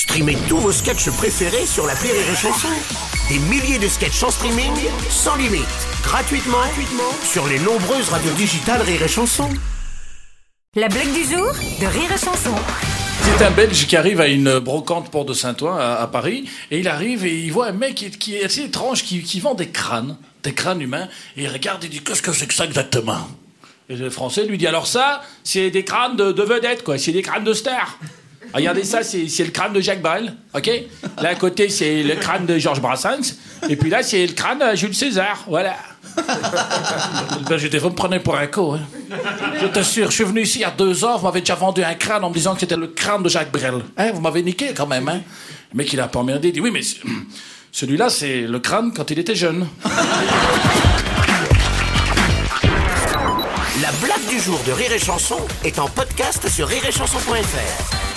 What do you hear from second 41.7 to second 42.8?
un crâne en me disant que c'était